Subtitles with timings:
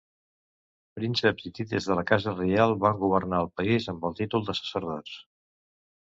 [0.99, 5.19] Prínceps hitites de la casa reial van governar el país amb el títol de sacerdots.